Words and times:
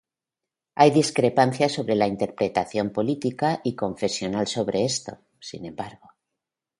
Hay 0.73 0.89
discrepancias 0.89 1.73
sobre 1.73 1.93
la 1.93 2.07
interpretación 2.07 2.89
política 2.91 3.61
y 3.63 3.75
confesional 3.75 4.47
sobre 4.47 4.83
esto, 4.83 5.19
sin 5.39 5.65
embargo. 5.67 6.09